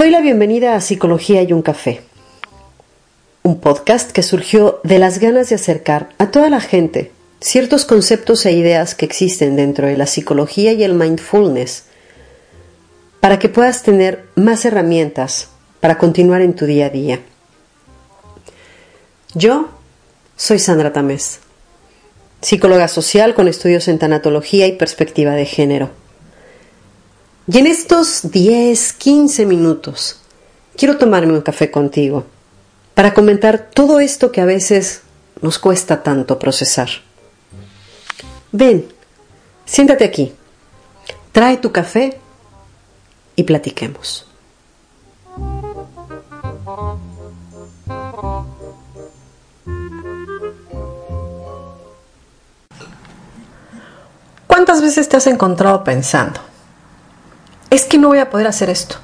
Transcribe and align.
Doy 0.00 0.08
la 0.08 0.22
bienvenida 0.22 0.76
a 0.76 0.80
Psicología 0.80 1.42
y 1.42 1.52
un 1.52 1.60
café, 1.60 2.00
un 3.42 3.60
podcast 3.60 4.12
que 4.12 4.22
surgió 4.22 4.80
de 4.82 4.98
las 4.98 5.18
ganas 5.18 5.50
de 5.50 5.56
acercar 5.56 6.08
a 6.16 6.30
toda 6.30 6.48
la 6.48 6.62
gente 6.62 7.12
ciertos 7.42 7.84
conceptos 7.84 8.46
e 8.46 8.52
ideas 8.52 8.94
que 8.94 9.04
existen 9.04 9.56
dentro 9.56 9.88
de 9.88 9.98
la 9.98 10.06
psicología 10.06 10.72
y 10.72 10.84
el 10.84 10.94
mindfulness 10.94 11.84
para 13.20 13.38
que 13.38 13.50
puedas 13.50 13.82
tener 13.82 14.24
más 14.36 14.64
herramientas 14.64 15.50
para 15.80 15.98
continuar 15.98 16.40
en 16.40 16.54
tu 16.54 16.64
día 16.64 16.86
a 16.86 16.88
día. 16.88 17.20
Yo 19.34 19.68
soy 20.34 20.58
Sandra 20.60 20.94
Tamés, 20.94 21.40
psicóloga 22.40 22.88
social 22.88 23.34
con 23.34 23.48
estudios 23.48 23.86
en 23.86 23.98
tanatología 23.98 24.66
y 24.66 24.78
perspectiva 24.78 25.32
de 25.32 25.44
género. 25.44 25.99
Y 27.52 27.58
en 27.58 27.66
estos 27.66 28.30
10, 28.30 28.92
15 28.92 29.44
minutos 29.44 30.20
quiero 30.76 30.98
tomarme 30.98 31.32
un 31.32 31.40
café 31.40 31.68
contigo 31.68 32.24
para 32.94 33.12
comentar 33.12 33.70
todo 33.74 33.98
esto 33.98 34.30
que 34.30 34.40
a 34.40 34.44
veces 34.44 35.02
nos 35.42 35.58
cuesta 35.58 36.04
tanto 36.04 36.38
procesar. 36.38 36.88
Ven, 38.52 38.86
siéntate 39.64 40.04
aquí, 40.04 40.32
trae 41.32 41.56
tu 41.56 41.72
café 41.72 42.20
y 43.34 43.42
platiquemos. 43.42 44.28
¿Cuántas 54.46 54.80
veces 54.80 55.08
te 55.08 55.16
has 55.16 55.26
encontrado 55.26 55.82
pensando? 55.82 56.49
Es 57.80 57.86
que 57.86 57.98
no 57.98 58.08
voy 58.08 58.18
a 58.18 58.30
poder 58.30 58.46
hacer 58.46 58.68
esto. 58.70 58.96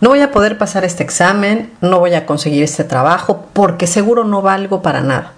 No 0.00 0.10
voy 0.10 0.20
a 0.20 0.32
poder 0.32 0.58
pasar 0.58 0.84
este 0.84 1.02
examen, 1.02 1.72
no 1.80 2.00
voy 2.00 2.14
a 2.14 2.26
conseguir 2.26 2.62
este 2.62 2.84
trabajo 2.84 3.46
porque 3.52 3.86
seguro 3.86 4.24
no 4.24 4.42
valgo 4.42 4.82
para 4.82 5.00
nada. 5.00 5.32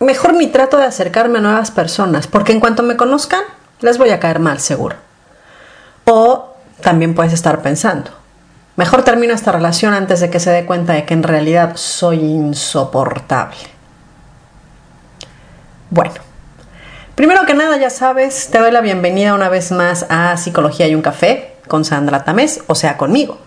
Mejor 0.00 0.34
ni 0.34 0.48
trato 0.48 0.76
de 0.76 0.84
acercarme 0.84 1.38
a 1.38 1.42
nuevas 1.42 1.70
personas 1.70 2.26
porque 2.26 2.52
en 2.52 2.60
cuanto 2.60 2.82
me 2.82 2.96
conozcan 2.96 3.40
les 3.80 3.98
voy 3.98 4.10
a 4.10 4.20
caer 4.20 4.40
mal 4.40 4.60
seguro. 4.60 4.96
O 6.04 6.56
también 6.82 7.14
puedes 7.14 7.32
estar 7.32 7.62
pensando, 7.62 8.10
mejor 8.76 9.02
termino 9.02 9.32
esta 9.32 9.52
relación 9.52 9.94
antes 9.94 10.20
de 10.20 10.28
que 10.28 10.40
se 10.40 10.50
dé 10.50 10.66
cuenta 10.66 10.92
de 10.92 11.04
que 11.04 11.14
en 11.14 11.22
realidad 11.22 11.72
soy 11.76 12.18
insoportable. 12.18 13.56
Bueno, 15.90 16.25
Primero 17.16 17.46
que 17.46 17.54
nada, 17.54 17.78
ya 17.78 17.88
sabes, 17.88 18.48
te 18.50 18.58
doy 18.58 18.70
la 18.70 18.82
bienvenida 18.82 19.32
una 19.32 19.48
vez 19.48 19.72
más 19.72 20.04
a 20.10 20.36
Psicología 20.36 20.86
y 20.86 20.94
un 20.94 21.00
café 21.00 21.54
con 21.66 21.82
Sandra 21.82 22.24
Tamés, 22.24 22.60
o 22.66 22.74
sea, 22.74 22.98
conmigo. 22.98 23.38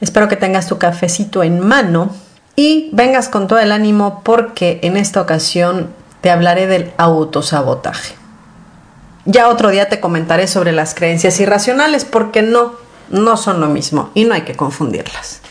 Espero 0.00 0.28
que 0.28 0.36
tengas 0.36 0.66
tu 0.66 0.78
cafecito 0.78 1.42
en 1.42 1.60
mano 1.60 2.10
y 2.56 2.88
vengas 2.94 3.28
con 3.28 3.46
todo 3.46 3.58
el 3.58 3.70
ánimo 3.70 4.22
porque 4.24 4.80
en 4.82 4.96
esta 4.96 5.20
ocasión 5.20 5.90
te 6.22 6.30
hablaré 6.30 6.66
del 6.68 6.90
autosabotaje. 6.96 8.14
Ya 9.26 9.50
otro 9.50 9.68
día 9.68 9.90
te 9.90 10.00
comentaré 10.00 10.46
sobre 10.46 10.72
las 10.72 10.94
creencias 10.94 11.38
irracionales 11.38 12.06
porque 12.06 12.40
no, 12.40 12.76
no 13.10 13.36
son 13.36 13.60
lo 13.60 13.66
mismo 13.66 14.08
y 14.14 14.24
no 14.24 14.32
hay 14.32 14.42
que 14.42 14.56
confundirlas. 14.56 15.42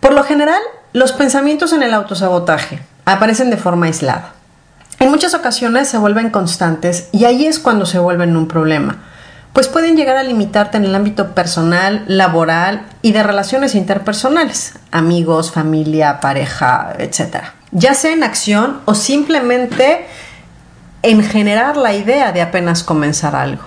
Por 0.00 0.12
lo 0.12 0.24
general, 0.24 0.60
los 0.92 1.12
pensamientos 1.12 1.72
en 1.72 1.84
el 1.84 1.94
autosabotaje 1.94 2.80
aparecen 3.04 3.48
de 3.50 3.58
forma 3.58 3.86
aislada 3.86 4.32
en 5.00 5.10
muchas 5.10 5.34
ocasiones 5.34 5.88
se 5.88 5.98
vuelven 5.98 6.30
constantes 6.30 7.08
y 7.12 7.24
ahí 7.24 7.46
es 7.46 7.58
cuando 7.58 7.86
se 7.86 7.98
vuelven 7.98 8.36
un 8.36 8.48
problema, 8.48 8.98
pues 9.52 9.68
pueden 9.68 9.96
llegar 9.96 10.16
a 10.16 10.22
limitarte 10.22 10.76
en 10.76 10.84
el 10.84 10.94
ámbito 10.94 11.34
personal, 11.34 12.04
laboral 12.06 12.86
y 13.02 13.12
de 13.12 13.22
relaciones 13.22 13.74
interpersonales, 13.74 14.74
amigos, 14.90 15.52
familia, 15.52 16.20
pareja, 16.20 16.94
etc. 16.98 17.44
Ya 17.70 17.94
sea 17.94 18.12
en 18.12 18.24
acción 18.24 18.80
o 18.84 18.94
simplemente 18.94 20.06
en 21.02 21.22
generar 21.22 21.76
la 21.76 21.94
idea 21.94 22.32
de 22.32 22.42
apenas 22.42 22.82
comenzar 22.82 23.36
algo. 23.36 23.62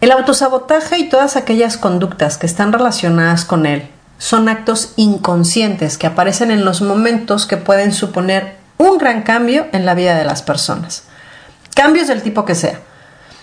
El 0.00 0.12
autosabotaje 0.12 0.98
y 0.98 1.08
todas 1.08 1.36
aquellas 1.36 1.76
conductas 1.76 2.38
que 2.38 2.46
están 2.46 2.72
relacionadas 2.72 3.44
con 3.44 3.66
él 3.66 3.88
son 4.18 4.48
actos 4.48 4.92
inconscientes 4.96 5.98
que 5.98 6.06
aparecen 6.06 6.50
en 6.50 6.64
los 6.64 6.80
momentos 6.80 7.46
que 7.46 7.56
pueden 7.56 7.92
suponer 7.92 8.55
un 8.78 8.98
gran 8.98 9.22
cambio 9.22 9.66
en 9.72 9.86
la 9.86 9.94
vida 9.94 10.16
de 10.16 10.24
las 10.24 10.42
personas. 10.42 11.04
Cambios 11.74 12.08
del 12.08 12.22
tipo 12.22 12.44
que 12.44 12.54
sea. 12.54 12.80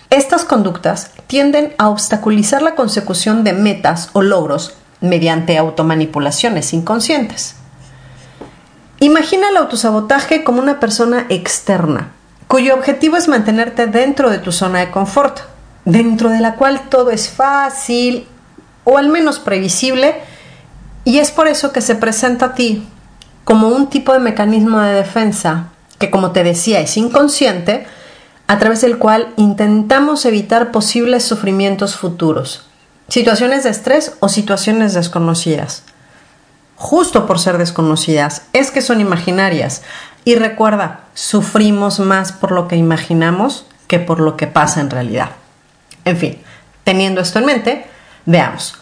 Estas 0.09 0.45
conductas 0.45 1.11
tienden 1.27 1.73
a 1.77 1.89
obstaculizar 1.89 2.61
la 2.61 2.75
consecución 2.75 3.43
de 3.43 3.53
metas 3.53 4.09
o 4.13 4.21
logros 4.21 4.75
mediante 5.01 5.57
automanipulaciones 5.57 6.73
inconscientes. 6.73 7.55
Imagina 8.99 9.49
el 9.49 9.57
autosabotaje 9.57 10.43
como 10.43 10.61
una 10.61 10.79
persona 10.79 11.25
externa, 11.29 12.11
cuyo 12.47 12.73
objetivo 12.75 13.17
es 13.17 13.27
mantenerte 13.27 13.87
dentro 13.87 14.29
de 14.29 14.37
tu 14.37 14.51
zona 14.51 14.79
de 14.79 14.91
confort, 14.91 15.39
dentro 15.83 16.29
de 16.29 16.39
la 16.39 16.55
cual 16.55 16.89
todo 16.89 17.11
es 17.11 17.29
fácil 17.29 18.27
o 18.83 18.97
al 18.97 19.09
menos 19.09 19.39
previsible, 19.39 20.15
y 21.05 21.19
es 21.19 21.31
por 21.31 21.47
eso 21.47 21.73
que 21.73 21.81
se 21.81 21.95
presenta 21.95 22.45
a 22.45 22.53
ti 22.53 22.87
como 23.43 23.67
un 23.67 23.89
tipo 23.89 24.13
de 24.13 24.19
mecanismo 24.19 24.79
de 24.79 24.93
defensa 24.93 25.69
que, 25.99 26.09
como 26.09 26.31
te 26.31 26.43
decía, 26.43 26.79
es 26.79 26.97
inconsciente, 26.97 27.85
a 28.47 28.59
través 28.59 28.81
del 28.81 28.97
cual 28.97 29.33
intentamos 29.37 30.25
evitar 30.25 30.71
posibles 30.71 31.23
sufrimientos 31.23 31.95
futuros, 31.95 32.67
situaciones 33.07 33.63
de 33.63 33.69
estrés 33.69 34.13
o 34.19 34.29
situaciones 34.29 34.93
desconocidas. 34.93 35.83
Justo 36.75 37.25
por 37.25 37.39
ser 37.39 37.57
desconocidas, 37.57 38.43
es 38.51 38.69
que 38.69 38.81
son 38.81 38.99
imaginarias. 38.99 39.83
Y 40.25 40.35
recuerda, 40.35 41.05
sufrimos 41.13 41.99
más 41.99 42.31
por 42.31 42.51
lo 42.51 42.67
que 42.67 42.75
imaginamos 42.75 43.65
que 43.87 43.99
por 43.99 44.19
lo 44.19 44.35
que 44.35 44.47
pasa 44.47 44.81
en 44.81 44.89
realidad. 44.89 45.29
En 46.05 46.17
fin, 46.17 46.37
teniendo 46.83 47.21
esto 47.21 47.39
en 47.39 47.45
mente, 47.45 47.85
veamos, 48.25 48.75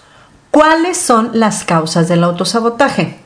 ¿cuáles 0.50 0.98
son 0.98 1.32
las 1.34 1.64
causas 1.64 2.08
del 2.08 2.24
autosabotaje? 2.24 3.21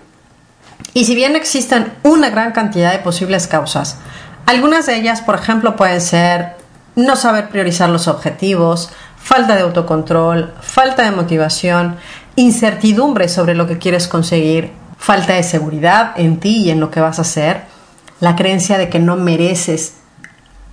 Y 0.94 1.06
si 1.06 1.16
bien 1.16 1.36
existen 1.36 1.94
una 2.04 2.30
gran 2.30 2.52
cantidad 2.52 2.92
de 2.92 3.00
posibles 3.00 3.48
causas, 3.48 3.98
algunas 4.46 4.86
de 4.86 4.96
ellas, 4.96 5.22
por 5.22 5.36
ejemplo, 5.36 5.76
pueden 5.76 6.02
ser 6.02 6.56
no 6.96 7.16
saber 7.16 7.50
priorizar 7.50 7.90
los 7.90 8.08
objetivos, 8.08 8.92
falta 9.18 9.56
de 9.56 9.62
autocontrol, 9.62 10.54
falta 10.62 11.04
de 11.04 11.12
motivación, 11.12 11.98
incertidumbre 12.36 13.28
sobre 13.28 13.56
lo 13.56 13.68
que 13.68 13.78
quieres 13.78 14.08
conseguir, 14.08 14.72
falta 14.98 15.34
de 15.34 15.44
seguridad 15.44 16.14
en 16.16 16.40
ti 16.40 16.64
y 16.64 16.70
en 16.70 16.80
lo 16.80 16.92
que 16.92 17.02
vas 17.02 17.20
a 17.20 17.24
hacer, 17.24 17.64
la 18.20 18.36
creencia 18.36 18.78
de 18.78 18.90
que 18.90 19.00
no 19.00 19.16
mereces 19.16 19.96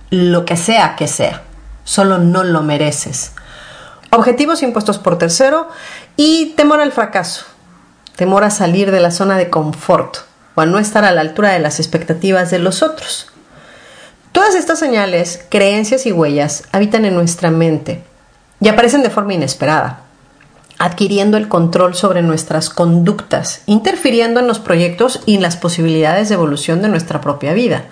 lo 0.09 0.45
que 0.45 0.55
sea 0.55 0.95
que 0.95 1.07
sea, 1.07 1.41
solo 1.83 2.19
no 2.19 2.43
lo 2.43 2.61
mereces. 2.61 3.31
Objetivos 4.11 4.61
impuestos 4.61 4.99
por 4.99 5.17
tercero 5.17 5.67
y 6.15 6.53
temor 6.55 6.79
al 6.79 6.91
fracaso, 6.91 7.45
temor 8.15 8.43
a 8.43 8.49
salir 8.49 8.91
de 8.91 8.99
la 8.99 9.11
zona 9.11 9.37
de 9.37 9.49
confort 9.49 10.17
o 10.55 10.61
a 10.61 10.65
no 10.65 10.79
estar 10.79 11.03
a 11.03 11.11
la 11.11 11.21
altura 11.21 11.51
de 11.51 11.59
las 11.59 11.79
expectativas 11.79 12.51
de 12.51 12.59
los 12.59 12.83
otros. 12.83 13.27
Todas 14.31 14.55
estas 14.55 14.79
señales, 14.79 15.45
creencias 15.49 16.05
y 16.05 16.11
huellas 16.11 16.63
habitan 16.71 17.05
en 17.05 17.15
nuestra 17.15 17.51
mente 17.51 18.03
y 18.59 18.67
aparecen 18.67 19.03
de 19.03 19.09
forma 19.09 19.33
inesperada, 19.33 20.01
adquiriendo 20.79 21.37
el 21.37 21.47
control 21.47 21.95
sobre 21.95 22.21
nuestras 22.21 22.69
conductas, 22.69 23.61
interfiriendo 23.65 24.39
en 24.39 24.47
los 24.47 24.59
proyectos 24.59 25.21
y 25.25 25.35
en 25.35 25.41
las 25.41 25.57
posibilidades 25.57 26.29
de 26.29 26.35
evolución 26.35 26.81
de 26.81 26.89
nuestra 26.89 27.21
propia 27.21 27.53
vida. 27.53 27.85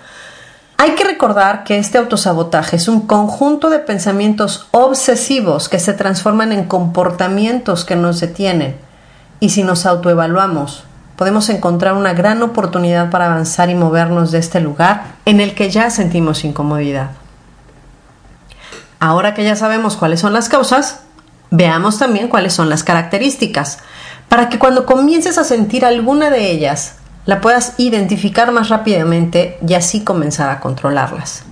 Hay 0.78 0.96
que 0.96 1.04
recordar 1.04 1.62
que 1.62 1.78
este 1.78 1.98
autosabotaje 1.98 2.74
es 2.74 2.88
un 2.88 3.06
conjunto 3.06 3.70
de 3.70 3.78
pensamientos 3.78 4.66
obsesivos 4.72 5.68
que 5.68 5.78
se 5.78 5.92
transforman 5.92 6.50
en 6.50 6.64
comportamientos 6.64 7.84
que 7.84 7.94
nos 7.94 8.18
detienen 8.18 8.76
y 9.42 9.48
si 9.48 9.64
nos 9.64 9.86
autoevaluamos, 9.86 10.84
podemos 11.16 11.48
encontrar 11.48 11.94
una 11.94 12.12
gran 12.12 12.40
oportunidad 12.44 13.10
para 13.10 13.26
avanzar 13.26 13.70
y 13.70 13.74
movernos 13.74 14.30
de 14.30 14.38
este 14.38 14.60
lugar 14.60 15.16
en 15.24 15.40
el 15.40 15.56
que 15.56 15.68
ya 15.68 15.90
sentimos 15.90 16.44
incomodidad. 16.44 17.10
Ahora 19.00 19.34
que 19.34 19.42
ya 19.42 19.56
sabemos 19.56 19.96
cuáles 19.96 20.20
son 20.20 20.32
las 20.32 20.48
causas, 20.48 21.00
veamos 21.50 21.98
también 21.98 22.28
cuáles 22.28 22.52
son 22.52 22.68
las 22.68 22.84
características, 22.84 23.80
para 24.28 24.48
que 24.48 24.60
cuando 24.60 24.86
comiences 24.86 25.38
a 25.38 25.44
sentir 25.44 25.84
alguna 25.84 26.30
de 26.30 26.52
ellas, 26.52 26.98
la 27.26 27.40
puedas 27.40 27.74
identificar 27.78 28.52
más 28.52 28.68
rápidamente 28.68 29.58
y 29.66 29.74
así 29.74 30.04
comenzar 30.04 30.50
a 30.50 30.60
controlarlas. 30.60 31.42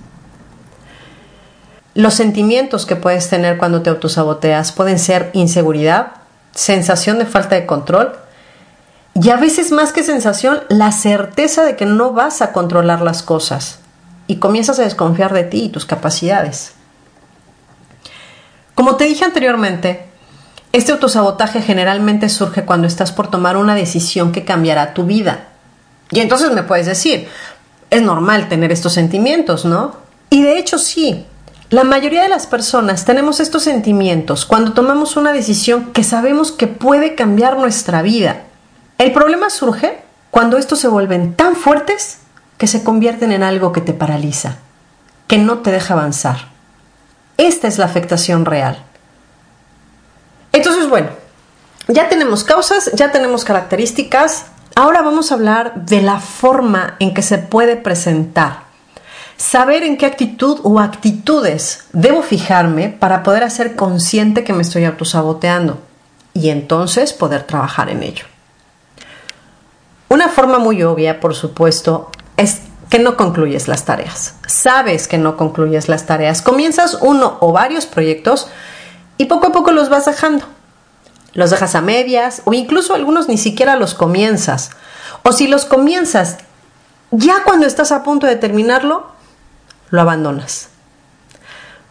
Los 1.93 2.13
sentimientos 2.13 2.85
que 2.85 2.95
puedes 2.95 3.29
tener 3.29 3.57
cuando 3.57 3.81
te 3.81 3.89
autosaboteas 3.89 4.71
pueden 4.71 4.97
ser 4.97 5.29
inseguridad, 5.33 6.20
sensación 6.53 7.19
de 7.19 7.25
falta 7.25 7.55
de 7.55 7.65
control 7.65 8.13
y 9.13 9.29
a 9.29 9.35
veces 9.35 9.71
más 9.71 9.91
que 9.91 10.03
sensación, 10.03 10.61
la 10.69 10.91
certeza 10.91 11.63
de 11.63 11.75
que 11.75 11.85
no 11.85 12.13
vas 12.13 12.41
a 12.41 12.53
controlar 12.53 13.01
las 13.01 13.23
cosas 13.23 13.79
y 14.27 14.37
comienzas 14.37 14.79
a 14.79 14.83
desconfiar 14.83 15.33
de 15.33 15.43
ti 15.43 15.63
y 15.65 15.69
tus 15.69 15.85
capacidades. 15.85 16.73
Como 18.73 18.95
te 18.95 19.03
dije 19.03 19.25
anteriormente, 19.25 20.05
este 20.71 20.93
autosabotaje 20.93 21.61
generalmente 21.61 22.29
surge 22.29 22.63
cuando 22.63 22.87
estás 22.87 23.11
por 23.11 23.29
tomar 23.29 23.57
una 23.57 23.75
decisión 23.75 24.31
que 24.31 24.45
cambiará 24.45 24.93
tu 24.93 25.05
vida. 25.05 25.49
Y 26.11 26.21
entonces 26.21 26.51
me 26.51 26.63
puedes 26.63 26.85
decir, 26.85 27.27
es 27.89 28.01
normal 28.01 28.47
tener 28.47 28.71
estos 28.71 28.93
sentimientos, 28.93 29.65
¿no? 29.65 29.97
Y 30.29 30.43
de 30.43 30.57
hecho 30.57 30.77
sí, 30.77 31.25
la 31.71 31.85
mayoría 31.85 32.23
de 32.23 32.27
las 32.29 32.47
personas 32.47 33.05
tenemos 33.05 33.39
estos 33.39 33.63
sentimientos 33.63 34.45
cuando 34.45 34.73
tomamos 34.73 35.15
una 35.15 35.31
decisión 35.31 35.93
que 35.93 36.03
sabemos 36.03 36.51
que 36.51 36.67
puede 36.67 37.15
cambiar 37.15 37.57
nuestra 37.57 38.01
vida. 38.01 38.41
El 38.97 39.13
problema 39.13 39.49
surge 39.49 40.01
cuando 40.31 40.57
estos 40.57 40.79
se 40.79 40.89
vuelven 40.89 41.33
tan 41.33 41.55
fuertes 41.55 42.19
que 42.57 42.67
se 42.67 42.83
convierten 42.83 43.31
en 43.31 43.41
algo 43.41 43.71
que 43.71 43.79
te 43.79 43.93
paraliza, 43.93 44.57
que 45.27 45.37
no 45.37 45.59
te 45.59 45.71
deja 45.71 45.93
avanzar. 45.93 46.49
Esta 47.37 47.69
es 47.69 47.77
la 47.77 47.85
afectación 47.85 48.43
real. 48.43 48.83
Entonces, 50.51 50.89
bueno, 50.89 51.07
ya 51.87 52.09
tenemos 52.09 52.43
causas, 52.43 52.91
ya 52.95 53.13
tenemos 53.13 53.45
características, 53.45 54.47
ahora 54.75 55.01
vamos 55.01 55.31
a 55.31 55.35
hablar 55.35 55.85
de 55.85 56.01
la 56.01 56.19
forma 56.19 56.97
en 56.99 57.13
que 57.13 57.21
se 57.21 57.37
puede 57.37 57.77
presentar 57.77 58.70
Saber 59.41 59.81
en 59.81 59.97
qué 59.97 60.05
actitud 60.05 60.59
o 60.61 60.79
actitudes 60.79 61.85
debo 61.93 62.21
fijarme 62.21 62.89
para 62.89 63.23
poder 63.23 63.43
hacer 63.43 63.75
consciente 63.75 64.43
que 64.43 64.53
me 64.53 64.61
estoy 64.61 64.85
autosaboteando 64.85 65.79
y 66.35 66.49
entonces 66.49 67.11
poder 67.11 67.41
trabajar 67.41 67.89
en 67.89 68.03
ello. 68.03 68.25
Una 70.09 70.29
forma 70.29 70.59
muy 70.59 70.83
obvia, 70.83 71.19
por 71.19 71.33
supuesto, 71.33 72.11
es 72.37 72.61
que 72.91 72.99
no 72.99 73.17
concluyes 73.17 73.67
las 73.67 73.83
tareas. 73.83 74.35
Sabes 74.45 75.07
que 75.07 75.17
no 75.17 75.37
concluyes 75.37 75.89
las 75.89 76.05
tareas. 76.05 76.43
Comienzas 76.43 76.99
uno 77.01 77.39
o 77.39 77.51
varios 77.51 77.87
proyectos 77.87 78.47
y 79.17 79.25
poco 79.25 79.47
a 79.47 79.51
poco 79.51 79.71
los 79.71 79.89
vas 79.89 80.05
dejando. 80.05 80.45
Los 81.33 81.49
dejas 81.49 81.73
a 81.73 81.81
medias 81.81 82.43
o 82.45 82.53
incluso 82.53 82.93
algunos 82.93 83.27
ni 83.27 83.39
siquiera 83.39 83.75
los 83.75 83.95
comienzas. 83.95 84.69
O 85.23 85.31
si 85.31 85.47
los 85.47 85.65
comienzas 85.65 86.37
ya 87.09 87.43
cuando 87.43 87.65
estás 87.65 87.91
a 87.91 88.03
punto 88.03 88.27
de 88.27 88.35
terminarlo, 88.35 89.19
lo 89.91 90.01
abandonas. 90.01 90.69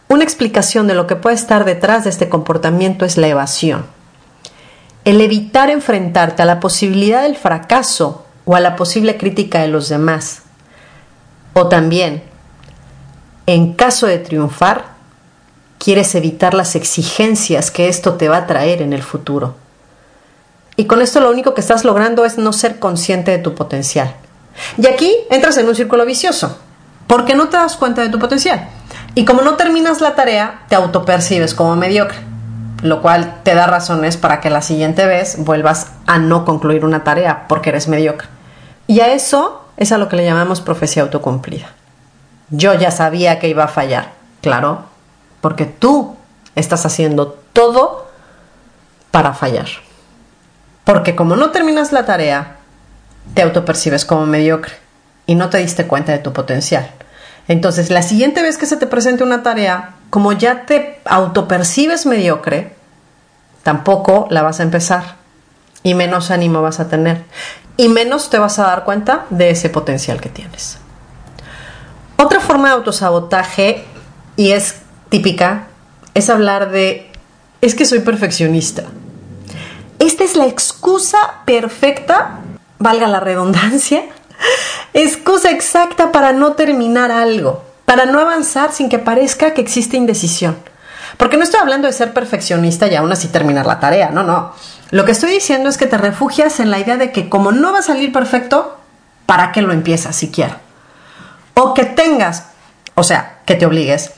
Una 0.09 0.25
explicación 0.25 0.87
de 0.87 0.95
lo 0.95 1.07
que 1.07 1.15
puede 1.15 1.35
estar 1.35 1.63
detrás 1.63 2.03
de 2.03 2.09
este 2.09 2.27
comportamiento 2.27 3.05
es 3.05 3.15
la 3.15 3.27
evasión. 3.27 3.85
El 5.05 5.21
evitar 5.21 5.69
enfrentarte 5.69 6.41
a 6.41 6.45
la 6.45 6.59
posibilidad 6.59 7.23
del 7.23 7.37
fracaso 7.37 8.25
o 8.43 8.55
a 8.55 8.59
la 8.59 8.75
posible 8.75 9.17
crítica 9.17 9.61
de 9.61 9.69
los 9.69 9.87
demás. 9.87 10.41
O 11.53 11.69
también, 11.69 12.23
en 13.45 13.73
caso 13.73 14.05
de 14.05 14.19
triunfar, 14.19 14.85
quieres 15.77 16.13
evitar 16.13 16.53
las 16.53 16.75
exigencias 16.75 17.71
que 17.71 17.87
esto 17.87 18.15
te 18.15 18.27
va 18.27 18.37
a 18.37 18.47
traer 18.47 18.81
en 18.81 18.93
el 18.93 19.03
futuro. 19.03 19.55
Y 20.75 20.85
con 20.85 21.01
esto 21.01 21.19
lo 21.19 21.29
único 21.29 21.53
que 21.53 21.61
estás 21.61 21.85
logrando 21.85 22.25
es 22.25 22.37
no 22.37 22.53
ser 22.53 22.79
consciente 22.79 23.31
de 23.31 23.37
tu 23.37 23.55
potencial. 23.55 24.15
Y 24.77 24.87
aquí 24.87 25.15
entras 25.29 25.57
en 25.57 25.67
un 25.67 25.75
círculo 25.75 26.05
vicioso 26.05 26.57
porque 27.11 27.35
no 27.35 27.49
te 27.49 27.57
das 27.57 27.75
cuenta 27.75 28.01
de 28.01 28.07
tu 28.07 28.19
potencial. 28.19 28.69
Y 29.15 29.25
como 29.25 29.41
no 29.41 29.55
terminas 29.55 29.99
la 29.99 30.15
tarea, 30.15 30.61
te 30.69 30.75
autopercibes 30.75 31.53
como 31.53 31.75
mediocre, 31.75 32.17
lo 32.83 33.01
cual 33.01 33.41
te 33.43 33.53
da 33.53 33.67
razones 33.67 34.15
para 34.15 34.39
que 34.39 34.49
la 34.49 34.61
siguiente 34.61 35.05
vez 35.05 35.35
vuelvas 35.39 35.87
a 36.07 36.19
no 36.19 36.45
concluir 36.45 36.85
una 36.85 37.03
tarea 37.03 37.49
porque 37.49 37.71
eres 37.71 37.89
mediocre. 37.89 38.29
Y 38.87 39.01
a 39.01 39.11
eso 39.11 39.65
es 39.75 39.91
a 39.91 39.97
lo 39.97 40.07
que 40.07 40.15
le 40.15 40.23
llamamos 40.23 40.61
profecía 40.61 41.03
autocumplida. 41.03 41.67
Yo 42.49 42.75
ya 42.75 42.91
sabía 42.91 43.39
que 43.39 43.49
iba 43.49 43.65
a 43.65 43.67
fallar, 43.67 44.13
claro, 44.41 44.85
porque 45.41 45.65
tú 45.65 46.15
estás 46.55 46.85
haciendo 46.85 47.37
todo 47.51 48.07
para 49.11 49.33
fallar. 49.33 49.67
Porque 50.85 51.17
como 51.17 51.35
no 51.35 51.49
terminas 51.49 51.91
la 51.91 52.05
tarea, 52.05 52.55
te 53.33 53.41
autopercibes 53.41 54.05
como 54.05 54.25
mediocre 54.25 54.75
y 55.25 55.35
no 55.35 55.49
te 55.49 55.57
diste 55.57 55.87
cuenta 55.87 56.13
de 56.13 56.19
tu 56.19 56.31
potencial. 56.31 56.89
Entonces, 57.47 57.89
la 57.89 58.01
siguiente 58.01 58.41
vez 58.41 58.57
que 58.57 58.65
se 58.65 58.77
te 58.77 58.87
presente 58.87 59.23
una 59.23 59.43
tarea, 59.43 59.95
como 60.09 60.31
ya 60.31 60.65
te 60.65 60.99
autopercibes 61.05 62.05
mediocre, 62.05 62.75
tampoco 63.63 64.27
la 64.29 64.41
vas 64.41 64.59
a 64.59 64.63
empezar 64.63 65.15
y 65.83 65.93
menos 65.93 66.31
ánimo 66.31 66.61
vas 66.61 66.79
a 66.79 66.87
tener 66.87 67.23
y 67.77 67.87
menos 67.87 68.29
te 68.29 68.37
vas 68.37 68.59
a 68.59 68.63
dar 68.63 68.83
cuenta 68.83 69.25
de 69.29 69.49
ese 69.49 69.69
potencial 69.69 70.21
que 70.21 70.29
tienes. 70.29 70.77
Otra 72.17 72.39
forma 72.39 72.67
de 72.67 72.75
autosabotaje, 72.75 73.83
y 74.35 74.51
es 74.51 74.75
típica, 75.09 75.67
es 76.13 76.29
hablar 76.29 76.69
de, 76.69 77.09
es 77.61 77.73
que 77.73 77.85
soy 77.85 77.99
perfeccionista. 77.99 78.83
Esta 79.97 80.23
es 80.23 80.35
la 80.35 80.45
excusa 80.45 81.17
perfecta, 81.45 82.39
valga 82.77 83.07
la 83.07 83.19
redundancia, 83.19 84.03
excusa 84.93 85.51
exacta 85.51 86.11
para 86.11 86.33
no 86.33 86.53
terminar 86.53 87.11
algo, 87.11 87.63
para 87.85 88.05
no 88.05 88.19
avanzar 88.19 88.71
sin 88.71 88.89
que 88.89 88.99
parezca 88.99 89.53
que 89.53 89.61
existe 89.61 89.97
indecisión. 89.97 90.57
Porque 91.17 91.37
no 91.37 91.43
estoy 91.43 91.59
hablando 91.59 91.87
de 91.87 91.93
ser 91.93 92.13
perfeccionista 92.13 92.87
y 92.87 92.95
aún 92.95 93.11
así 93.11 93.27
terminar 93.27 93.65
la 93.65 93.79
tarea, 93.79 94.09
no, 94.09 94.23
no. 94.23 94.53
Lo 94.91 95.05
que 95.05 95.11
estoy 95.11 95.31
diciendo 95.31 95.69
es 95.69 95.77
que 95.77 95.87
te 95.87 95.97
refugias 95.97 96.59
en 96.59 96.71
la 96.71 96.79
idea 96.79 96.97
de 96.97 97.11
que 97.11 97.29
como 97.29 97.51
no 97.51 97.71
va 97.71 97.79
a 97.79 97.83
salir 97.83 98.11
perfecto, 98.11 98.77
¿para 99.25 99.51
qué 99.51 99.61
lo 99.61 99.73
empiezas 99.73 100.15
siquiera? 100.15 100.59
O 101.53 101.73
que 101.73 101.85
tengas, 101.85 102.45
o 102.95 103.03
sea, 103.03 103.39
que 103.45 103.55
te 103.55 103.65
obligues 103.65 104.11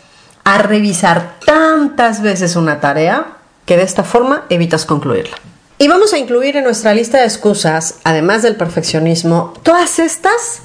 a 0.44 0.58
revisar 0.60 1.36
tantas 1.46 2.22
veces 2.22 2.56
una 2.56 2.80
tarea 2.80 3.26
que 3.66 3.78
de 3.78 3.84
esta 3.84 4.04
forma 4.04 4.44
evitas 4.50 4.86
concluirla. 4.86 5.38
Y 5.84 5.90
vamos 5.90 6.14
a 6.14 6.18
incluir 6.18 6.56
en 6.56 6.64
nuestra 6.64 6.94
lista 6.94 7.18
de 7.18 7.26
excusas, 7.26 7.96
además 8.06 8.42
del 8.42 8.56
perfeccionismo, 8.56 9.54
todas 9.64 10.00
estas 10.00 10.62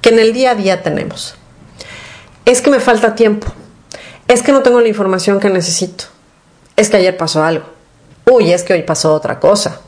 que 0.00 0.08
en 0.08 0.18
el 0.18 0.32
día 0.32 0.50
a 0.50 0.54
día 0.56 0.82
tenemos. 0.82 1.36
Es 2.44 2.60
que 2.60 2.68
me 2.68 2.80
falta 2.80 3.14
tiempo. 3.14 3.46
Es 4.26 4.42
que 4.42 4.50
no 4.50 4.64
tengo 4.64 4.80
la 4.80 4.88
información 4.88 5.38
que 5.38 5.48
necesito. 5.48 6.06
Es 6.74 6.90
que 6.90 6.96
ayer 6.96 7.16
pasó 7.16 7.44
algo. 7.44 7.66
Uy, 8.28 8.52
es 8.52 8.64
que 8.64 8.72
hoy 8.72 8.82
pasó 8.82 9.14
otra 9.14 9.38
cosa. 9.38 9.80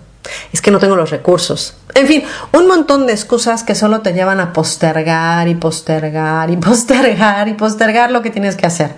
Es 0.52 0.62
que 0.62 0.70
no 0.70 0.78
tengo 0.78 0.94
los 0.94 1.10
recursos. 1.10 1.74
En 1.96 2.06
fin, 2.06 2.22
un 2.52 2.68
montón 2.68 3.08
de 3.08 3.12
excusas 3.12 3.64
que 3.64 3.74
solo 3.74 4.02
te 4.02 4.12
llevan 4.12 4.38
a 4.38 4.52
postergar 4.52 5.48
y 5.48 5.56
postergar 5.56 6.48
y 6.48 6.56
postergar 6.58 7.48
y 7.48 7.54
postergar 7.54 8.12
lo 8.12 8.22
que 8.22 8.30
tienes 8.30 8.54
que 8.54 8.66
hacer. 8.66 8.92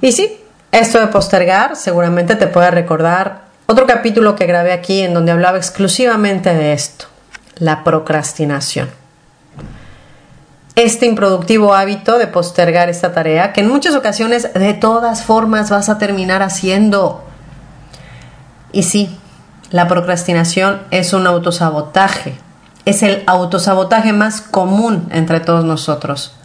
Y 0.00 0.12
sí, 0.12 0.40
esto 0.72 0.98
de 0.98 1.08
postergar 1.08 1.76
seguramente 1.76 2.36
te 2.36 2.46
puede 2.46 2.70
recordar 2.70 3.45
otro 3.66 3.86
capítulo 3.86 4.36
que 4.36 4.46
grabé 4.46 4.72
aquí 4.72 5.02
en 5.02 5.14
donde 5.14 5.32
hablaba 5.32 5.58
exclusivamente 5.58 6.54
de 6.54 6.72
esto, 6.72 7.06
la 7.58 7.84
procrastinación. 7.84 8.90
Este 10.76 11.06
improductivo 11.06 11.74
hábito 11.74 12.18
de 12.18 12.26
postergar 12.26 12.88
esta 12.88 13.12
tarea 13.12 13.52
que 13.52 13.62
en 13.62 13.68
muchas 13.68 13.94
ocasiones 13.94 14.52
de 14.52 14.74
todas 14.74 15.22
formas 15.24 15.70
vas 15.70 15.88
a 15.88 15.98
terminar 15.98 16.42
haciendo. 16.42 17.24
Y 18.72 18.82
sí, 18.82 19.18
la 19.70 19.88
procrastinación 19.88 20.82
es 20.90 21.12
un 21.12 21.26
autosabotaje. 21.26 22.34
Es 22.84 23.02
el 23.02 23.24
autosabotaje 23.26 24.12
más 24.12 24.42
común 24.42 25.08
entre 25.10 25.40
todos 25.40 25.64
nosotros. 25.64 26.36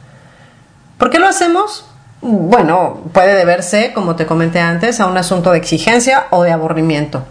¿Por 0.98 1.10
qué 1.10 1.20
lo 1.20 1.28
hacemos? 1.28 1.86
Bueno, 2.22 3.01
puede 3.13 3.34
deberse, 3.34 3.94
como 3.94 4.16
te 4.16 4.28
comenté 4.28 4.60
antes, 4.60 5.00
a 5.00 5.08
un 5.08 5.18
asunto 5.18 5.51
de 5.51 5.58
exigencia 5.58 6.28
o 6.30 6.44
de 6.44 6.51
aburrimiento. 6.51 7.24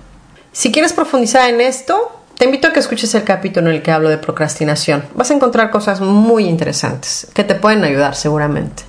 Si 0.53 0.73
quieres 0.73 0.93
profundizar 0.93 1.49
en 1.49 1.61
esto, 1.61 2.21
te 2.37 2.47
invito 2.47 2.67
a 2.67 2.73
que 2.73 2.81
escuches 2.81 3.15
el 3.15 3.23
capítulo 3.23 3.69
en 3.69 3.77
el 3.77 3.83
que 3.83 3.93
hablo 3.93 4.09
de 4.09 4.19
procrastinación. 4.19 5.05
Vas 5.15 5.31
a 5.31 5.35
encontrar 5.35 5.71
cosas 5.71 6.01
muy 6.01 6.47
interesantes 6.47 7.29
que 7.35 7.45
te 7.45 7.55
pueden 7.55 7.85
ayudar 7.85 8.17
seguramente. 8.17 8.83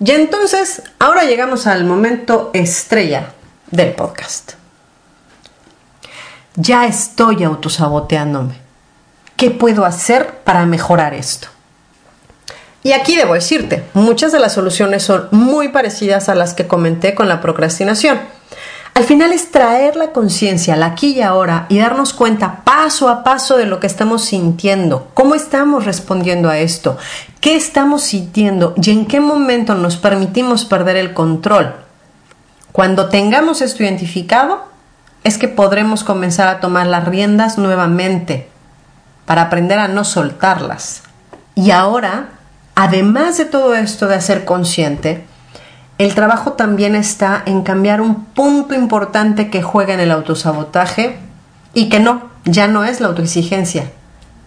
Y 0.00 0.12
entonces, 0.12 0.82
ahora 0.98 1.24
llegamos 1.24 1.66
al 1.66 1.84
momento 1.84 2.50
estrella 2.54 3.32
del 3.70 3.92
podcast. 3.92 4.52
ya 6.54 6.86
estoy 6.86 7.44
autosaboteándome. 7.44 8.54
¿Qué 9.36 9.50
puedo 9.50 9.84
hacer 9.84 10.38
para 10.44 10.64
mejorar 10.66 11.14
esto? 11.14 11.48
Y 12.82 12.92
aquí 12.92 13.16
debo 13.16 13.34
decirte, 13.34 13.84
muchas 13.94 14.32
de 14.32 14.38
las 14.38 14.52
soluciones 14.52 15.02
son 15.02 15.28
muy 15.30 15.68
parecidas 15.68 16.28
a 16.28 16.34
las 16.34 16.54
que 16.54 16.66
comenté 16.66 17.14
con 17.14 17.28
la 17.28 17.40
procrastinación. 17.40 18.20
Al 18.94 19.04
final 19.04 19.32
es 19.32 19.52
traer 19.52 19.94
la 19.94 20.10
conciencia 20.10 20.74
al 20.74 20.82
aquí 20.82 21.12
y 21.12 21.22
ahora 21.22 21.66
y 21.68 21.78
darnos 21.78 22.12
cuenta 22.12 22.62
paso 22.64 23.08
a 23.08 23.22
paso 23.22 23.56
de 23.56 23.64
lo 23.64 23.78
que 23.78 23.86
estamos 23.86 24.24
sintiendo, 24.24 25.08
cómo 25.14 25.36
estamos 25.36 25.84
respondiendo 25.84 26.50
a 26.50 26.58
esto, 26.58 26.96
qué 27.40 27.54
estamos 27.54 28.02
sintiendo 28.02 28.74
y 28.76 28.90
en 28.90 29.06
qué 29.06 29.20
momento 29.20 29.76
nos 29.76 29.96
permitimos 29.96 30.64
perder 30.64 30.96
el 30.96 31.14
control. 31.14 31.74
Cuando 32.72 33.08
tengamos 33.08 33.62
esto 33.62 33.84
identificado, 33.84 34.64
es 35.22 35.38
que 35.38 35.48
podremos 35.48 36.02
comenzar 36.02 36.48
a 36.48 36.58
tomar 36.58 36.86
las 36.86 37.06
riendas 37.06 37.56
nuevamente 37.56 38.48
para 39.26 39.42
aprender 39.42 39.78
a 39.78 39.88
no 39.88 40.04
soltarlas. 40.04 41.02
Y 41.54 41.70
ahora 41.70 42.37
además 42.78 43.36
de 43.36 43.44
todo 43.44 43.74
esto 43.74 44.06
de 44.06 44.20
ser 44.20 44.44
consciente, 44.44 45.24
el 45.98 46.14
trabajo 46.14 46.52
también 46.52 46.94
está 46.94 47.42
en 47.44 47.64
cambiar 47.64 48.00
un 48.00 48.26
punto 48.26 48.72
importante 48.72 49.50
que 49.50 49.62
juega 49.62 49.94
en 49.94 49.98
el 49.98 50.12
autosabotaje 50.12 51.18
y 51.74 51.88
que 51.88 51.98
no, 51.98 52.30
ya 52.44 52.68
no 52.68 52.84
es 52.84 53.00
la 53.00 53.08
autoexigencia, 53.08 53.90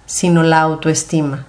sino 0.06 0.44
la 0.44 0.62
autoestima. 0.62 1.46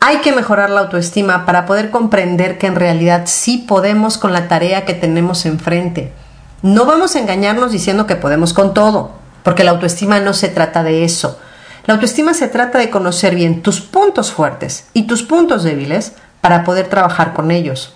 Hay 0.00 0.18
que 0.18 0.32
mejorar 0.32 0.68
la 0.68 0.80
autoestima 0.80 1.46
para 1.46 1.64
poder 1.64 1.90
comprender 1.90 2.58
que 2.58 2.66
en 2.66 2.74
realidad 2.74 3.22
sí 3.24 3.64
podemos 3.66 4.18
con 4.18 4.34
la 4.34 4.48
tarea 4.48 4.84
que 4.84 4.92
tenemos 4.92 5.46
enfrente. 5.46 6.12
No 6.60 6.84
vamos 6.84 7.16
a 7.16 7.20
engañarnos 7.20 7.72
diciendo 7.72 8.06
que 8.06 8.16
podemos 8.16 8.52
con 8.52 8.74
todo, 8.74 9.12
porque 9.42 9.64
la 9.64 9.70
autoestima 9.70 10.20
no 10.20 10.34
se 10.34 10.48
trata 10.48 10.82
de 10.82 11.04
eso 11.04 11.40
la 11.86 11.94
autoestima 11.94 12.34
se 12.34 12.48
trata 12.48 12.78
de 12.78 12.90
conocer 12.90 13.34
bien 13.34 13.62
tus 13.62 13.80
puntos 13.80 14.32
fuertes 14.32 14.86
y 14.92 15.04
tus 15.04 15.22
puntos 15.22 15.62
débiles 15.62 16.12
para 16.40 16.64
poder 16.64 16.88
trabajar 16.88 17.32
con 17.32 17.50
ellos. 17.50 17.94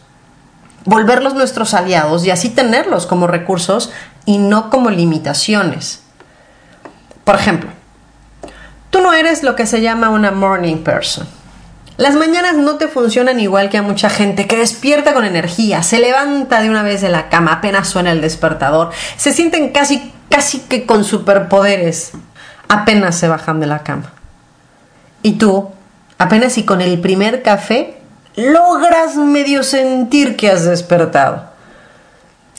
Volverlos 0.84 1.34
nuestros 1.34 1.74
aliados 1.74 2.24
y 2.24 2.30
así 2.30 2.50
tenerlos 2.50 3.06
como 3.06 3.26
recursos 3.26 3.90
y 4.26 4.38
no 4.38 4.70
como 4.70 4.90
limitaciones. 4.90 6.02
Por 7.24 7.36
ejemplo, 7.36 7.70
tú 8.90 9.00
no 9.00 9.12
eres 9.12 9.42
lo 9.42 9.56
que 9.56 9.66
se 9.66 9.80
llama 9.80 10.10
una 10.10 10.30
morning 10.30 10.78
person. 10.78 11.26
Las 11.96 12.16
mañanas 12.16 12.56
no 12.56 12.74
te 12.76 12.88
funcionan 12.88 13.38
igual 13.38 13.70
que 13.70 13.78
a 13.78 13.82
mucha 13.82 14.10
gente 14.10 14.48
que 14.48 14.56
despierta 14.56 15.14
con 15.14 15.24
energía, 15.24 15.82
se 15.84 16.00
levanta 16.00 16.60
de 16.60 16.68
una 16.68 16.82
vez 16.82 17.00
de 17.00 17.08
la 17.08 17.28
cama 17.28 17.52
apenas 17.52 17.88
suena 17.88 18.10
el 18.10 18.20
despertador, 18.20 18.90
se 19.16 19.32
sienten 19.32 19.70
casi 19.70 20.12
casi 20.28 20.58
que 20.58 20.84
con 20.84 21.04
superpoderes 21.04 22.12
apenas 22.68 23.16
se 23.16 23.28
bajan 23.28 23.60
de 23.60 23.66
la 23.66 23.82
cama. 23.82 24.12
Y 25.22 25.32
tú, 25.32 25.70
apenas 26.18 26.58
y 26.58 26.64
con 26.64 26.80
el 26.80 27.00
primer 27.00 27.42
café, 27.42 27.98
logras 28.36 29.16
medio 29.16 29.62
sentir 29.62 30.36
que 30.36 30.50
has 30.50 30.64
despertado. 30.64 31.44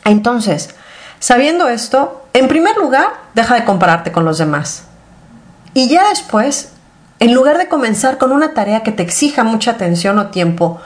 Entonces, 0.03 0.75
sabiendo 1.19 1.67
esto, 1.67 2.25
en 2.33 2.47
primer 2.47 2.77
lugar, 2.77 3.07
deja 3.33 3.55
de 3.55 3.65
compararte 3.65 4.11
con 4.11 4.25
los 4.25 4.37
demás. 4.37 4.83
Y 5.73 5.89
ya 5.89 6.09
después, 6.09 6.69
en 7.19 7.33
lugar 7.33 7.57
de 7.57 7.67
comenzar 7.67 8.17
con 8.17 8.31
una 8.31 8.53
tarea 8.53 8.83
que 8.83 8.91
te 8.91 9.03
exija 9.03 9.43
mucha 9.43 9.71
atención 9.71 10.17
o 10.19 10.27
tiempo, 10.27 10.79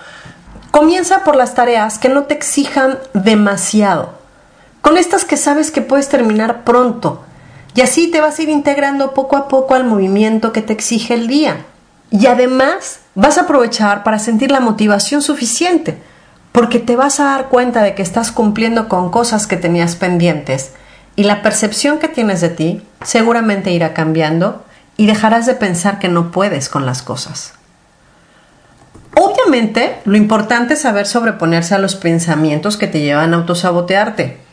comienza 0.72 1.24
por 1.24 1.36
las 1.36 1.54
tareas 1.54 2.00
que 2.00 2.10
no 2.10 2.24
te 2.24 2.34
exijan 2.34 3.00
demasiado. 3.14 4.14
Con 4.82 4.98
estas 4.98 5.26
que 5.26 5.38
sabes 5.38 5.72
que 5.72 5.82
puedes 5.82 6.10
terminar 6.10 6.64
pronto, 6.64 7.24
y 7.80 7.82
así 7.82 8.12
te 8.12 8.20
vas 8.20 8.38
a 8.38 8.42
ir 8.42 8.50
integrando 8.50 9.14
poco 9.14 9.38
a 9.38 9.48
poco 9.48 9.74
al 9.74 9.86
movimiento 9.86 10.52
que 10.52 10.62
te 10.62 10.74
exige 10.74 11.14
el 11.14 11.28
día. 11.28 11.66
Y 12.12 12.26
además 12.26 13.00
vas 13.16 13.38
a 13.38 13.44
aprovechar 13.44 14.04
para 14.04 14.20
sentir 14.20 14.52
la 14.52 14.60
motivación 14.60 15.22
suficiente, 15.22 15.98
porque 16.52 16.80
te 16.80 16.98
vas 16.98 17.22
a 17.22 17.24
dar 17.24 17.48
cuenta 17.48 17.82
de 17.82 17.96
que 17.96 18.02
estás 18.02 18.34
cumpliendo 18.34 18.90
con 18.90 19.10
cosas 19.10 19.48
que 19.48 19.56
tenías 19.56 19.96
pendientes 19.96 20.74
y 21.16 21.24
la 21.24 21.42
percepción 21.42 22.00
que 22.00 22.10
tienes 22.10 22.42
de 22.42 22.50
ti 22.50 22.82
seguramente 23.02 23.72
irá 23.72 23.94
cambiando 23.94 24.66
y 24.98 25.06
dejarás 25.06 25.46
de 25.46 25.54
pensar 25.54 26.00
que 26.00 26.10
no 26.10 26.32
puedes 26.32 26.68
con 26.68 26.86
las 26.86 27.02
cosas. 27.02 27.54
Obviamente, 29.16 30.02
lo 30.04 30.18
importante 30.18 30.74
es 30.74 30.82
saber 30.82 31.08
sobreponerse 31.08 31.76
a 31.76 31.80
los 31.80 31.96
pensamientos 31.96 32.76
que 32.76 32.88
te 32.88 33.00
llevan 33.00 33.34
a 33.34 33.38
autosabotearte. 33.38 34.49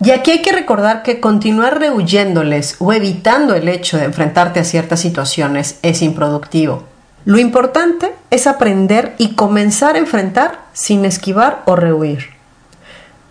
Y 0.00 0.10
aquí 0.10 0.32
hay 0.32 0.42
que 0.42 0.52
recordar 0.52 1.02
que 1.02 1.20
continuar 1.20 1.78
rehuyéndoles 1.78 2.76
o 2.78 2.92
evitando 2.92 3.54
el 3.54 3.68
hecho 3.68 3.98
de 3.98 4.04
enfrentarte 4.04 4.60
a 4.60 4.64
ciertas 4.64 5.00
situaciones 5.00 5.78
es 5.82 6.02
improductivo. 6.02 6.84
Lo 7.24 7.38
importante 7.38 8.12
es 8.30 8.48
aprender 8.48 9.14
y 9.18 9.34
comenzar 9.34 9.94
a 9.94 9.98
enfrentar 9.98 10.66
sin 10.72 11.04
esquivar 11.04 11.62
o 11.66 11.76
rehuir. 11.76 12.30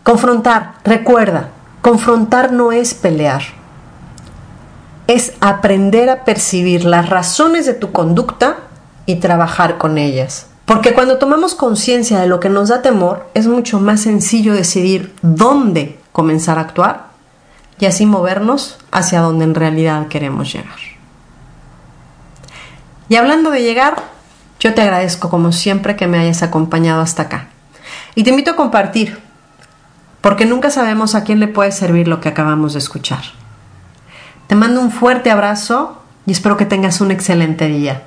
Confrontar, 0.03 0.75
recuerda, 0.85 1.49
confrontar 1.81 2.53
no 2.53 2.71
es 2.71 2.93
pelear. 2.93 3.41
Es 5.07 5.33
aprender 5.41 6.09
a 6.09 6.23
percibir 6.23 6.85
las 6.85 7.09
razones 7.09 7.65
de 7.65 7.73
tu 7.73 7.91
conducta 7.91 8.57
y 9.05 9.15
trabajar 9.15 9.77
con 9.77 9.97
ellas. 9.97 10.47
Porque 10.65 10.93
cuando 10.93 11.17
tomamos 11.17 11.53
conciencia 11.53 12.19
de 12.19 12.27
lo 12.27 12.39
que 12.39 12.47
nos 12.47 12.69
da 12.69 12.81
temor, 12.81 13.27
es 13.33 13.45
mucho 13.45 13.81
más 13.81 14.01
sencillo 14.01 14.53
decidir 14.53 15.13
dónde 15.21 15.99
comenzar 16.11 16.57
a 16.57 16.61
actuar 16.61 17.07
y 17.79 17.85
así 17.85 18.05
movernos 18.05 18.77
hacia 18.91 19.21
donde 19.21 19.45
en 19.45 19.55
realidad 19.55 20.07
queremos 20.07 20.53
llegar. 20.53 20.77
Y 23.09 23.15
hablando 23.15 23.51
de 23.51 23.63
llegar, 23.63 24.03
yo 24.59 24.73
te 24.73 24.81
agradezco 24.81 25.29
como 25.29 25.51
siempre 25.51 25.95
que 25.95 26.07
me 26.07 26.19
hayas 26.19 26.43
acompañado 26.43 27.01
hasta 27.01 27.23
acá. 27.23 27.47
Y 28.15 28.23
te 28.23 28.29
invito 28.29 28.51
a 28.51 28.55
compartir, 28.55 29.19
porque 30.21 30.45
nunca 30.45 30.69
sabemos 30.69 31.15
a 31.15 31.23
quién 31.23 31.39
le 31.39 31.47
puede 31.47 31.71
servir 31.71 32.07
lo 32.07 32.21
que 32.21 32.29
acabamos 32.29 32.73
de 32.73 32.79
escuchar. 32.79 33.23
Te 34.47 34.55
mando 34.55 34.79
un 34.81 34.91
fuerte 34.91 35.31
abrazo 35.31 36.01
y 36.25 36.31
espero 36.31 36.57
que 36.57 36.65
tengas 36.65 37.01
un 37.01 37.11
excelente 37.11 37.67
día. 37.67 38.03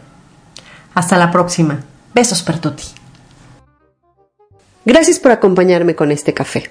Hasta 0.94 1.18
la 1.18 1.30
próxima. 1.30 1.80
Besos 2.14 2.42
per 2.42 2.60
tutti. 2.60 2.84
Gracias 4.84 5.18
por 5.18 5.32
acompañarme 5.32 5.96
con 5.96 6.12
este 6.12 6.32
café. 6.32 6.70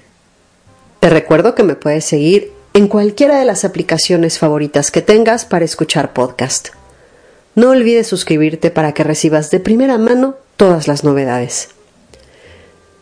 Te 1.04 1.10
recuerdo 1.10 1.54
que 1.54 1.64
me 1.64 1.74
puedes 1.74 2.06
seguir 2.06 2.50
en 2.72 2.88
cualquiera 2.88 3.38
de 3.38 3.44
las 3.44 3.66
aplicaciones 3.66 4.38
favoritas 4.38 4.90
que 4.90 5.02
tengas 5.02 5.44
para 5.44 5.66
escuchar 5.66 6.14
podcast. 6.14 6.68
No 7.54 7.68
olvides 7.68 8.06
suscribirte 8.06 8.70
para 8.70 8.92
que 8.94 9.04
recibas 9.04 9.50
de 9.50 9.60
primera 9.60 9.98
mano 9.98 10.36
todas 10.56 10.88
las 10.88 11.04
novedades. 11.04 11.68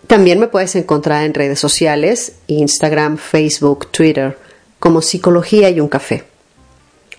También 0.09 0.40
me 0.40 0.49
puedes 0.49 0.75
encontrar 0.75 1.23
en 1.23 1.32
redes 1.32 1.61
sociales, 1.61 2.32
Instagram, 2.49 3.18
Facebook, 3.18 3.92
Twitter, 3.92 4.37
como 4.80 5.00
Psicología 5.00 5.71
y 5.71 5.78
un 5.78 5.87
café. 5.87 6.25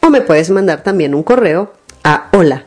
O 0.01 0.09
me 0.09 0.19
puedes 0.19 0.49
mandar 0.49 0.83
también 0.83 1.15
un 1.15 1.23
correo 1.23 1.71
a 2.03 2.27
hola 2.33 2.65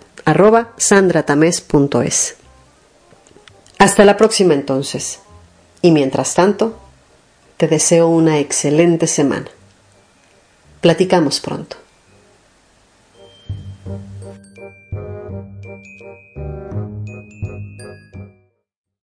Hasta 3.78 4.06
la 4.06 4.16
próxima 4.16 4.54
entonces. 4.54 5.18
Y 5.82 5.90
mientras 5.90 6.32
tanto, 6.32 6.85
te 7.56 7.68
deseo 7.68 8.08
una 8.08 8.38
excelente 8.38 9.06
semana. 9.06 9.50
Platicamos 10.80 11.40
pronto. 11.40 11.76